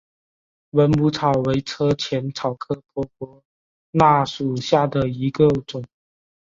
[0.71, 3.43] 蚊母草为车前草科婆婆
[3.91, 5.85] 纳属下的一个种。